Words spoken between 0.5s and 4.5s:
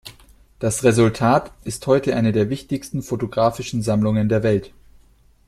Das Resultat ist heute eine der wichtigsten fotografischen Sammlungen der